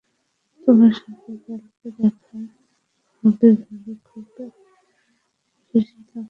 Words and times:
তোমার 0.61 0.93
সাথে 0.93 1.31
কালকে 1.45 1.87
দেখা 1.97 2.37
হবে 3.23 3.47
ভেবে 3.59 3.93
খুবই 4.05 4.45
খুশি 5.65 5.95
লাগছে। 5.97 6.19